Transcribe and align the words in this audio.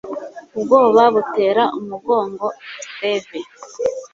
ubwoba 0.57 1.01
butera 1.15 1.63
umugongo 1.79 2.45
steve 2.87 3.39